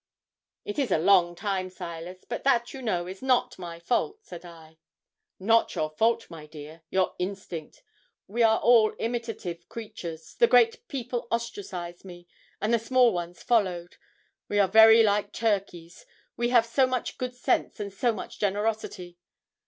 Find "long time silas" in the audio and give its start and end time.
0.97-2.25